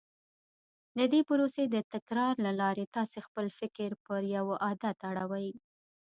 [0.97, 5.49] د دې پروسې د تکرار له لارې تاسې خپل فکر پر يوه عادت اړوئ.